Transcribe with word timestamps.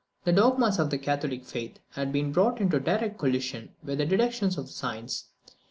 The 0.23 0.33
dogmas 0.33 0.79
of 0.79 0.89
the 0.89 0.97
Catholic 0.97 1.45
faith 1.45 1.77
had 1.91 2.11
been 2.11 2.31
brought 2.31 2.59
into 2.59 2.79
direct 2.79 3.19
collision 3.19 3.75
with 3.83 3.99
the 3.99 4.05
deductions 4.07 4.57
of 4.57 4.67
science. 4.67 5.25